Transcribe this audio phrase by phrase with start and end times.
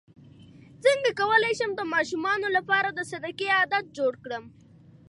[0.83, 4.45] څنګه کولی شم د ماشومانو لپاره د صدقې عادت جوړ کړم